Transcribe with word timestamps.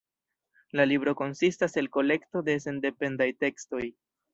La 0.75 0.87
libro 0.87 1.13
konsistas 1.21 1.77
el 1.83 1.91
kolekto 2.01 2.45
de 2.51 2.59
sendependaj 2.67 3.33
tekstoj. 3.45 3.89